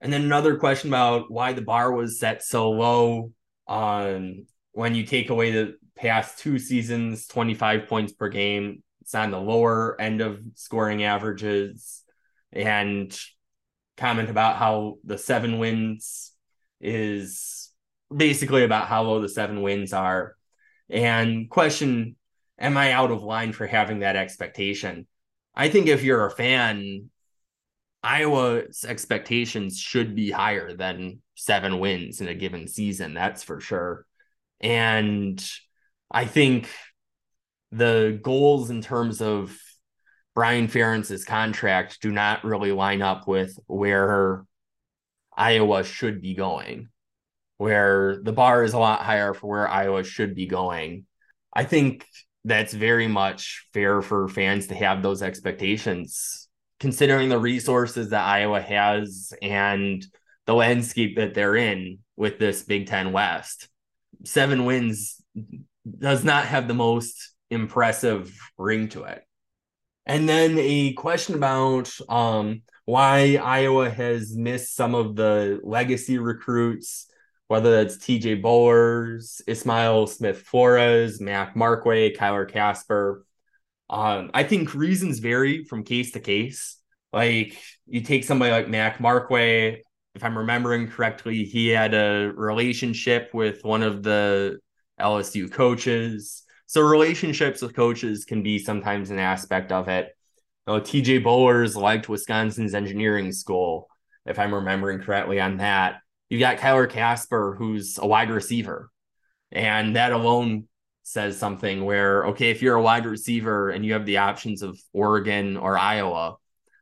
And 0.00 0.12
then 0.12 0.22
another 0.22 0.56
question 0.56 0.90
about 0.90 1.30
why 1.30 1.52
the 1.52 1.62
bar 1.62 1.92
was 1.92 2.20
set 2.20 2.42
so 2.42 2.70
low 2.70 3.32
on 3.66 4.46
when 4.72 4.94
you 4.94 5.04
take 5.04 5.30
away 5.30 5.50
the 5.50 5.76
past 5.96 6.38
two 6.38 6.58
seasons, 6.58 7.26
25 7.26 7.88
points 7.88 8.12
per 8.12 8.28
game, 8.28 8.82
it's 9.08 9.14
on 9.14 9.30
the 9.30 9.40
lower 9.40 9.98
end 9.98 10.20
of 10.20 10.38
scoring 10.54 11.02
averages 11.02 12.04
and 12.52 13.18
comment 13.96 14.28
about 14.28 14.56
how 14.56 14.98
the 15.02 15.16
seven 15.16 15.58
wins 15.58 16.32
is 16.78 17.70
basically 18.14 18.64
about 18.64 18.86
how 18.86 19.04
low 19.04 19.22
the 19.22 19.28
seven 19.30 19.62
wins 19.62 19.94
are. 19.94 20.36
And 20.90 21.48
question 21.48 22.16
am 22.58 22.76
i 22.76 22.92
out 22.92 23.10
of 23.10 23.22
line 23.22 23.54
for 23.54 23.66
having 23.66 24.00
that 24.00 24.14
expectation? 24.16 25.06
I 25.54 25.70
think 25.70 25.86
if 25.86 26.02
you're 26.02 26.26
a 26.26 26.30
fan 26.30 27.08
iowa's 28.02 28.84
expectations 28.86 29.78
should 29.78 30.14
be 30.14 30.30
higher 30.30 30.74
than 30.76 31.22
seven 31.34 31.78
wins 31.78 32.20
in 32.20 32.28
a 32.28 32.34
given 32.34 32.68
season 32.68 33.14
that's 33.14 33.42
for 33.42 33.58
sure. 33.58 34.04
And 34.60 35.42
i 36.10 36.26
think 36.26 36.68
the 37.70 38.18
goals 38.22 38.70
in 38.70 38.80
terms 38.80 39.20
of 39.20 39.56
Brian 40.34 40.68
Ferentz's 40.68 41.24
contract 41.24 42.00
do 42.00 42.10
not 42.10 42.44
really 42.44 42.72
line 42.72 43.02
up 43.02 43.26
with 43.26 43.58
where 43.66 44.44
Iowa 45.36 45.84
should 45.84 46.20
be 46.20 46.34
going, 46.34 46.88
where 47.56 48.20
the 48.22 48.32
bar 48.32 48.64
is 48.64 48.72
a 48.72 48.78
lot 48.78 49.02
higher 49.02 49.34
for 49.34 49.48
where 49.48 49.68
Iowa 49.68 50.04
should 50.04 50.34
be 50.34 50.46
going. 50.46 51.06
I 51.52 51.64
think 51.64 52.06
that's 52.44 52.72
very 52.72 53.08
much 53.08 53.66
fair 53.72 54.00
for 54.00 54.28
fans 54.28 54.68
to 54.68 54.74
have 54.74 55.02
those 55.02 55.22
expectations, 55.22 56.48
considering 56.80 57.28
the 57.28 57.38
resources 57.38 58.10
that 58.10 58.24
Iowa 58.24 58.60
has 58.60 59.32
and 59.42 60.04
the 60.46 60.54
landscape 60.54 61.16
that 61.16 61.34
they're 61.34 61.56
in 61.56 61.98
with 62.16 62.38
this 62.38 62.62
Big 62.62 62.86
Ten 62.86 63.12
West. 63.12 63.68
Seven 64.24 64.64
wins 64.64 65.20
does 65.98 66.24
not 66.24 66.46
have 66.46 66.68
the 66.68 66.74
most 66.74 67.34
impressive 67.50 68.36
ring 68.56 68.88
to 68.90 69.04
it. 69.04 69.24
And 70.06 70.28
then 70.28 70.56
a 70.58 70.94
question 70.94 71.34
about 71.34 71.90
um, 72.08 72.62
why 72.86 73.36
Iowa 73.36 73.90
has 73.90 74.34
missed 74.34 74.74
some 74.74 74.94
of 74.94 75.16
the 75.16 75.60
legacy 75.62 76.18
recruits, 76.18 77.06
whether 77.48 77.70
that's 77.72 77.98
TJ 77.98 78.42
Bollers, 78.42 79.42
Ismael 79.46 80.06
Smith 80.06 80.42
Flores, 80.42 81.20
Mac 81.20 81.54
Markway, 81.54 82.16
Kyler 82.16 82.50
Kasper. 82.50 83.24
Um, 83.90 84.30
I 84.32 84.44
think 84.44 84.74
reasons 84.74 85.18
vary 85.18 85.64
from 85.64 85.84
case 85.84 86.12
to 86.12 86.20
case. 86.20 86.78
Like 87.12 87.58
you 87.86 88.00
take 88.00 88.24
somebody 88.24 88.52
like 88.52 88.68
Mac 88.68 88.98
Markway, 88.98 89.80
if 90.14 90.24
I'm 90.24 90.36
remembering 90.36 90.88
correctly, 90.88 91.44
he 91.44 91.68
had 91.68 91.94
a 91.94 92.32
relationship 92.34 93.30
with 93.32 93.62
one 93.62 93.82
of 93.82 94.02
the 94.02 94.58
LSU 95.00 95.50
coaches. 95.50 96.42
So 96.68 96.82
relationships 96.82 97.62
with 97.62 97.74
coaches 97.74 98.26
can 98.26 98.42
be 98.42 98.58
sometimes 98.58 99.08
an 99.10 99.18
aspect 99.18 99.72
of 99.72 99.88
it. 99.88 100.14
know, 100.66 100.78
TJ 100.78 101.24
Bollers 101.24 101.74
liked 101.74 102.10
Wisconsin's 102.10 102.74
engineering 102.74 103.32
school, 103.32 103.88
if 104.26 104.38
I'm 104.38 104.54
remembering 104.54 105.00
correctly 105.00 105.40
on 105.40 105.56
that. 105.56 106.02
you've 106.28 106.40
got 106.40 106.58
Kyler 106.58 106.88
Kasper, 106.88 107.56
who's 107.58 107.98
a 107.98 108.06
wide 108.06 108.30
receiver. 108.30 108.90
And 109.50 109.96
that 109.96 110.12
alone 110.12 110.68
says 111.04 111.38
something 111.38 111.86
where, 111.86 112.26
okay, 112.26 112.50
if 112.50 112.60
you're 112.60 112.76
a 112.76 112.82
wide 112.82 113.06
receiver 113.06 113.70
and 113.70 113.82
you 113.82 113.94
have 113.94 114.04
the 114.04 114.18
options 114.18 114.60
of 114.60 114.78
Oregon 114.92 115.56
or 115.56 115.78
Iowa, 115.78 116.36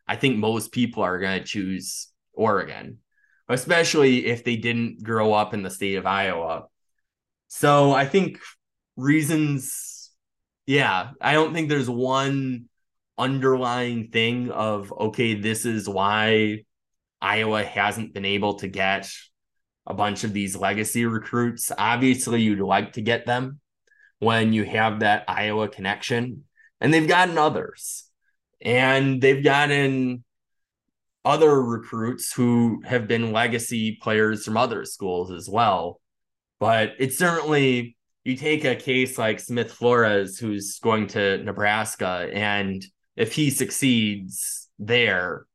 I 0.08 0.16
think 0.16 0.36
most 0.36 0.72
people 0.72 1.04
are 1.04 1.20
going 1.20 1.38
to 1.38 1.44
choose 1.44 2.08
Oregon, 2.32 2.98
especially 3.48 4.26
if 4.26 4.42
they 4.42 4.56
didn't 4.56 5.04
grow 5.04 5.32
up 5.32 5.54
in 5.54 5.62
the 5.62 5.70
state 5.70 5.94
of 5.94 6.06
Iowa. 6.06 6.64
So 7.46 7.92
I 7.92 8.04
think 8.04 8.40
reasons, 8.96 10.10
yeah, 10.66 11.10
I 11.20 11.32
don't 11.32 11.54
think 11.54 11.68
there's 11.68 11.90
one 11.90 12.66
underlying 13.18 14.08
thing 14.10 14.50
of, 14.50 14.92
okay, 14.92 15.34
this 15.34 15.64
is 15.64 15.88
why 15.88 16.64
Iowa 17.20 17.64
hasn't 17.64 18.14
been 18.14 18.24
able 18.24 18.54
to 18.56 18.68
get 18.68 19.10
a 19.86 19.94
bunch 19.94 20.24
of 20.24 20.32
these 20.32 20.56
legacy 20.56 21.06
recruits. 21.06 21.70
Obviously, 21.76 22.42
you'd 22.42 22.60
like 22.60 22.92
to 22.94 23.02
get 23.02 23.26
them 23.26 23.60
when 24.18 24.52
you 24.52 24.64
have 24.64 25.00
that 25.00 25.24
Iowa 25.28 25.68
connection, 25.68 26.44
and 26.80 26.92
they've 26.92 27.08
gotten 27.08 27.38
others, 27.38 28.10
and 28.60 29.20
they've 29.20 29.44
gotten 29.44 30.24
other 31.24 31.60
recruits 31.62 32.32
who 32.32 32.82
have 32.86 33.08
been 33.08 33.32
legacy 33.32 33.98
players 34.00 34.44
from 34.44 34.56
other 34.56 34.84
schools 34.84 35.30
as 35.30 35.48
well. 35.48 36.00
But 36.60 36.94
it's 36.98 37.18
certainly 37.18 37.95
you 38.26 38.36
take 38.36 38.64
a 38.64 38.74
case 38.74 39.18
like 39.18 39.38
Smith 39.38 39.70
Flores, 39.70 40.36
who's 40.36 40.80
going 40.80 41.06
to 41.08 41.38
Nebraska, 41.44 42.28
and 42.32 42.84
if 43.14 43.32
he 43.32 43.50
succeeds 43.50 44.68
there, 44.80 45.46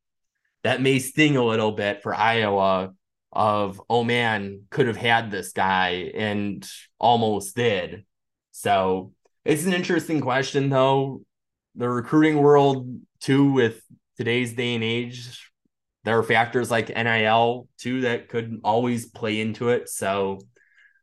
that 0.64 0.82
may 0.82 1.00
sting 1.00 1.36
a 1.36 1.44
little 1.44 1.74
bit 1.74 2.02
for 2.02 2.16
Iowa 2.16 2.94
of, 3.34 3.82
oh 3.90 4.06
man, 4.06 4.62
could 4.70 4.88
have 4.88 4.96
had 4.96 5.32
this 5.32 5.52
guy 5.52 6.12
and 6.16 6.66
almost 6.98 7.58
did. 7.58 8.06
So 8.52 9.12
it's 9.44 9.66
an 9.66 9.74
interesting 9.74 10.22
question, 10.22 10.70
though. 10.70 11.24
The 11.76 11.90
recruiting 11.90 12.38
world, 12.38 12.88
too, 13.20 13.52
with 13.52 13.82
today's 14.16 14.54
day 14.54 14.76
and 14.76 14.84
age, 14.84 15.52
there 16.06 16.18
are 16.18 16.24
factors 16.24 16.72
like 16.72 16.88
NIL, 16.88 17.68
too, 17.78 18.02
that 18.02 18.30
could 18.30 18.62
always 18.64 19.08
play 19.08 19.42
into 19.42 19.70
it. 19.70 19.90
So 19.90 20.40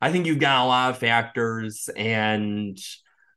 I 0.00 0.12
think 0.12 0.26
you've 0.26 0.38
got 0.38 0.64
a 0.64 0.68
lot 0.68 0.90
of 0.90 0.98
factors 0.98 1.88
and 1.96 2.78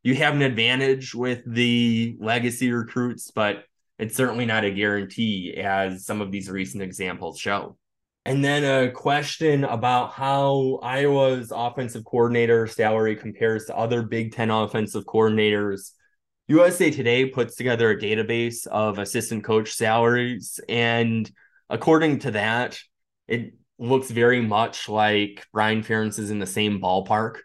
you 0.03 0.15
have 0.15 0.36
an 0.36 0.41
advantage 0.41 1.13
with 1.15 1.41
the 1.46 2.18
legacy 2.20 2.72
recruits, 2.72 3.32
but 3.32 3.65
it's 4.00 4.15
certainly 4.15 4.46
not 4.46 4.63
a 4.63 4.72
guarantee, 4.72 5.56
as 5.56 6.06
some 6.06 6.22
of 6.22 6.32
these 6.32 6.50
recent 6.50 6.82
examples 6.82 7.39
show. 7.39 7.77
And 8.25 8.44
then 8.44 8.63
a 8.63 8.91
question 8.91 9.63
about 9.63 10.12
how 10.12 10.80
Iowa's 10.84 11.51
offensive 11.56 12.06
coordinator 12.06 12.68
salary 12.68 13.15
compares 13.15 13.65
to 13.65 13.77
other 13.77 14.03
Big 14.03 14.34
Ten 14.34 14.51
offensive 14.51 15.06
coordinators. 15.06 15.91
USA 16.48 16.91
Today 16.91 17.25
puts 17.27 17.56
together 17.56 17.89
a 17.89 18.00
database 18.00 18.68
of 18.68 19.00
assistant 19.00 19.44
coach 19.44 19.72
salaries. 19.72 20.60
And 20.70 21.30
according 21.70 22.20
to 22.20 22.32
that, 22.32 22.80
it 23.27 23.53
looks 23.82 24.12
very 24.12 24.42
much 24.42 24.88
like 24.88 25.46
Brian 25.52 25.82
Ferentz 25.82 26.20
is 26.20 26.30
in 26.30 26.40
the 26.40 26.46
same 26.46 26.80
ballpark, 26.80 27.38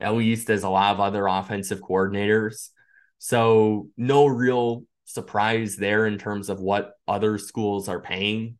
at 0.00 0.14
least 0.14 0.50
as 0.50 0.64
a 0.64 0.68
lot 0.68 0.92
of 0.92 1.00
other 1.00 1.26
offensive 1.26 1.80
coordinators. 1.80 2.70
So, 3.18 3.88
no 3.96 4.26
real 4.26 4.84
surprise 5.04 5.76
there 5.76 6.06
in 6.06 6.18
terms 6.18 6.48
of 6.48 6.60
what 6.60 6.94
other 7.06 7.38
schools 7.38 7.88
are 7.88 8.00
paying. 8.00 8.58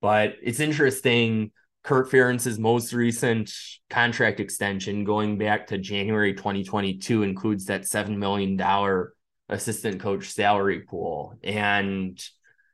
But 0.00 0.34
it's 0.42 0.60
interesting. 0.60 1.52
Kirk 1.84 2.10
Ferentz's 2.10 2.58
most 2.58 2.92
recent 2.92 3.52
contract 3.88 4.40
extension, 4.40 5.04
going 5.04 5.38
back 5.38 5.68
to 5.68 5.78
January 5.78 6.34
2022, 6.34 7.22
includes 7.22 7.66
that 7.66 7.82
$7 7.82 8.16
million 8.16 8.60
assistant 9.48 10.00
coach 10.00 10.30
salary 10.30 10.80
pool. 10.80 11.38
And 11.42 12.20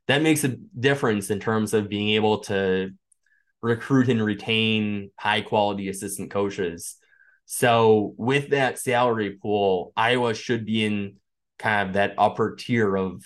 that 0.09 0.23
makes 0.23 0.45
a 0.45 0.57
difference 0.79 1.31
in 1.31 1.41
terms 1.41 1.75
of 1.75 1.89
being 1.89 2.11
able 2.11 2.41
to 2.41 2.91
recruit 3.65 4.11
and 4.11 4.23
retain 4.23 5.11
high 5.19 5.41
quality 5.41 5.89
assistant 5.89 6.31
coaches. 6.31 6.97
So, 7.47 8.15
with 8.19 8.51
that 8.51 8.79
salary 8.79 9.39
pool, 9.43 9.93
Iowa 9.97 10.35
should 10.35 10.67
be 10.67 10.85
in 10.85 11.17
kind 11.59 11.89
of 11.89 11.95
that 11.95 12.15
upper 12.19 12.57
tier 12.57 12.95
of 12.95 13.25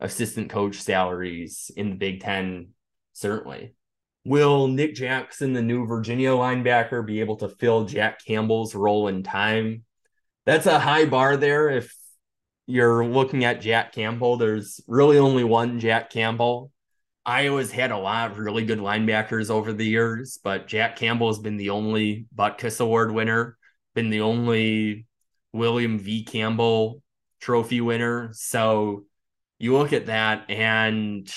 assistant 0.00 0.50
coach 0.50 0.76
salaries 0.76 1.70
in 1.76 1.90
the 1.90 1.96
Big 1.96 2.20
Ten, 2.20 2.70
certainly. 3.12 3.74
Will 4.24 4.66
Nick 4.66 4.94
Jackson, 4.94 5.52
the 5.52 5.62
new 5.62 5.86
Virginia 5.86 6.30
linebacker, 6.30 7.06
be 7.06 7.20
able 7.20 7.36
to 7.36 7.48
fill 7.48 7.84
Jack 7.84 8.24
Campbell's 8.24 8.74
role 8.74 9.06
in 9.06 9.22
time? 9.22 9.84
That's 10.44 10.66
a 10.66 10.78
high 10.78 11.04
bar 11.04 11.36
there. 11.36 11.70
If 11.70 11.94
you're 12.66 13.06
looking 13.06 13.44
at 13.44 13.60
Jack 13.60 13.92
Campbell, 13.92 14.36
there's 14.36 14.80
really 14.88 15.18
only 15.18 15.44
one 15.44 15.78
Jack 15.78 16.10
Campbell. 16.10 16.72
Iowa's 17.28 17.70
had 17.70 17.90
a 17.90 17.98
lot 17.98 18.30
of 18.30 18.38
really 18.38 18.64
good 18.64 18.78
linebackers 18.78 19.50
over 19.50 19.74
the 19.74 19.84
years, 19.84 20.38
but 20.42 20.66
Jack 20.66 20.96
Campbell 20.96 21.26
has 21.26 21.38
been 21.38 21.58
the 21.58 21.68
only 21.68 22.24
Butkus 22.34 22.80
Award 22.80 23.12
winner, 23.12 23.58
been 23.94 24.08
the 24.08 24.22
only 24.22 25.06
William 25.52 25.98
V. 25.98 26.24
Campbell 26.24 27.02
trophy 27.38 27.82
winner. 27.82 28.30
So 28.32 29.04
you 29.58 29.76
look 29.76 29.92
at 29.92 30.06
that 30.06 30.50
and 30.50 31.30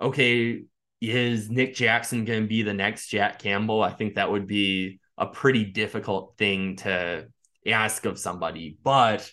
okay, 0.00 0.62
is 1.00 1.50
Nick 1.50 1.74
Jackson 1.74 2.24
going 2.24 2.42
to 2.42 2.48
be 2.48 2.62
the 2.62 2.72
next 2.72 3.08
Jack 3.08 3.40
Campbell? 3.40 3.82
I 3.82 3.90
think 3.90 4.14
that 4.14 4.30
would 4.30 4.46
be 4.46 5.00
a 5.16 5.26
pretty 5.26 5.64
difficult 5.64 6.34
thing 6.38 6.76
to 6.76 7.26
ask 7.66 8.04
of 8.04 8.20
somebody, 8.20 8.78
but 8.84 9.28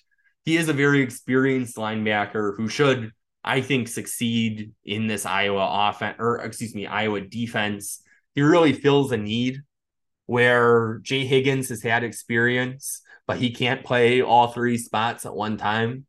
he 0.45 0.57
is 0.57 0.67
a 0.67 0.73
very 0.73 1.01
experienced 1.01 1.77
linebacker 1.77 2.57
who 2.57 2.67
should, 2.67 3.11
I 3.45 3.61
think, 3.61 3.87
succeed 3.87 4.73
in 4.83 5.07
this 5.07 5.25
Iowa 5.25 5.89
offense 5.89 6.17
or 6.19 6.39
excuse 6.39 6.75
me, 6.75 6.87
Iowa 6.87 7.21
defense. 7.21 8.01
He 8.33 8.41
really 8.41 8.73
fills 8.73 9.11
a 9.11 9.17
need 9.17 9.61
where 10.25 10.99
Jay 11.03 11.25
Higgins 11.25 11.69
has 11.69 11.83
had 11.83 12.03
experience 12.03 13.03
but 13.27 13.37
he 13.37 13.51
can't 13.51 13.83
play 13.83 14.21
all 14.21 14.47
three 14.47 14.77
spots 14.77 15.25
at 15.25 15.35
one 15.35 15.57
time. 15.57 16.05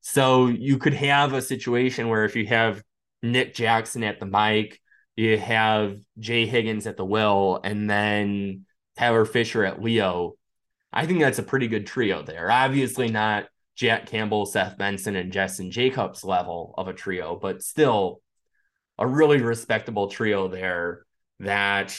So 0.00 0.46
you 0.46 0.78
could 0.78 0.94
have 0.94 1.32
a 1.32 1.42
situation 1.42 2.08
where 2.08 2.24
if 2.24 2.36
you 2.36 2.46
have 2.46 2.82
Nick 3.22 3.54
Jackson 3.54 4.04
at 4.04 4.20
the 4.20 4.26
Mike, 4.26 4.80
you 5.16 5.38
have 5.38 5.96
Jay 6.18 6.46
Higgins 6.46 6.86
at 6.86 6.96
the 6.96 7.04
will, 7.04 7.60
and 7.62 7.88
then 7.88 8.66
Tyler 8.98 9.24
Fisher 9.24 9.64
at 9.64 9.82
Leo. 9.82 10.34
I 10.92 11.06
think 11.06 11.20
that's 11.20 11.38
a 11.38 11.44
pretty 11.44 11.68
good 11.68 11.86
trio 11.86 12.22
there. 12.22 12.50
Obviously, 12.50 13.08
not 13.08 13.46
Jack 13.74 14.06
Campbell, 14.06 14.46
Seth 14.46 14.78
Benson, 14.78 15.16
and 15.16 15.32
Jestin 15.32 15.70
Jacobs 15.70 16.24
level 16.24 16.74
of 16.78 16.88
a 16.88 16.92
trio, 16.92 17.36
but 17.36 17.62
still 17.62 18.20
a 18.98 19.06
really 19.06 19.40
respectable 19.40 20.08
trio 20.08 20.48
there 20.48 21.04
that 21.40 21.96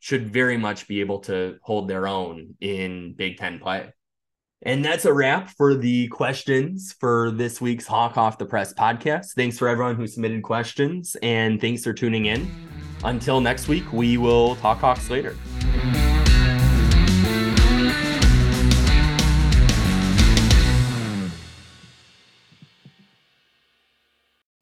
should 0.00 0.32
very 0.32 0.56
much 0.56 0.86
be 0.88 1.00
able 1.00 1.20
to 1.20 1.56
hold 1.62 1.88
their 1.88 2.06
own 2.06 2.54
in 2.60 3.14
Big 3.14 3.38
Ten 3.38 3.58
play. 3.58 3.92
And 4.62 4.84
that's 4.84 5.04
a 5.04 5.12
wrap 5.12 5.50
for 5.50 5.74
the 5.74 6.08
questions 6.08 6.94
for 6.98 7.30
this 7.30 7.60
week's 7.60 7.86
Hawk 7.86 8.16
Off 8.16 8.38
the 8.38 8.46
Press 8.46 8.72
podcast. 8.72 9.32
Thanks 9.36 9.58
for 9.58 9.68
everyone 9.68 9.94
who 9.94 10.06
submitted 10.06 10.42
questions, 10.42 11.16
and 11.22 11.60
thanks 11.60 11.84
for 11.84 11.92
tuning 11.92 12.26
in. 12.26 12.50
Until 13.04 13.40
next 13.40 13.68
week, 13.68 13.92
we 13.92 14.16
will 14.16 14.56
talk 14.56 14.78
Hawks 14.78 15.10
later. 15.10 15.36